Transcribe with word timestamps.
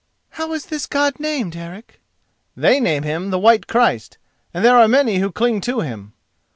"How 0.31 0.51
is 0.53 0.65
this 0.65 0.87
God 0.87 1.19
named, 1.19 1.55
Eric?" 1.55 2.01
"They 2.57 2.79
name 2.79 3.03
Him 3.03 3.29
the 3.29 3.37
White 3.37 3.67
Christ, 3.67 4.17
and 4.51 4.65
there 4.65 4.75
are 4.79 4.87
many 4.87 5.19
who 5.19 5.31
cling 5.31 5.61
to 5.61 5.81
Him." 5.81 6.13